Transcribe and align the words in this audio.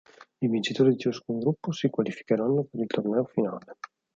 I 0.41 0.47
vincitori 0.47 0.89
di 0.93 0.97
ciascun 0.97 1.37
gruppo 1.37 1.71
si 1.71 1.87
qualificheranno 1.91 2.63
per 2.63 2.79
il 2.79 2.87
torneo 2.87 3.25
finale. 3.25 3.75